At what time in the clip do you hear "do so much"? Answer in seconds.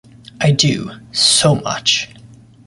0.51-2.09